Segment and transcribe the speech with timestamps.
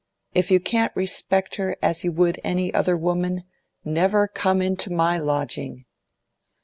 [0.33, 3.43] If you can't respect her as you would any other woman,
[3.85, 5.85] never come into my lodging!